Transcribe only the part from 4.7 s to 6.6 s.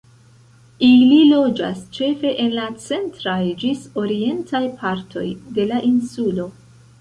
partoj de la insulo.